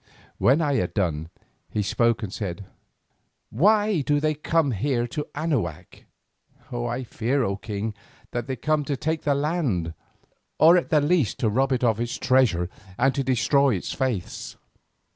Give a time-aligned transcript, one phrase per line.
[0.39, 1.29] When I had done,
[1.69, 2.65] he spoke and said:
[3.51, 6.05] "Why do they come here to Anahuac?"
[6.73, 7.93] "I fear, O king,
[8.31, 9.93] that they come to take the land,
[10.57, 12.67] or at the least to rob it of all its treasure,
[12.97, 14.55] and to destroy its faiths."